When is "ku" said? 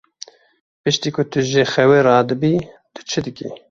1.15-1.21